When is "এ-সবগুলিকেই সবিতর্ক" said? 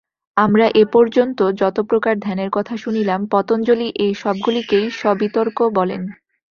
3.97-5.57